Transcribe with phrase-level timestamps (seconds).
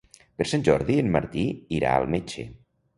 [0.39, 1.47] Per Sant Jordi en Martí
[1.81, 2.51] irà al metge.